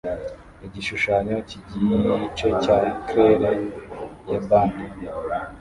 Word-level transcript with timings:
Igishushanyo 0.65 1.37
cyigice 1.47 2.47
cya 2.63 2.77
claire 3.05 3.51
ya 4.31 4.39
bande 4.47 4.85